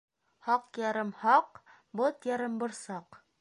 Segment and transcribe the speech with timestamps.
[0.45, 1.61] Хаҡ ярым хаҡ,
[2.01, 3.21] бот ярым борсаҡ.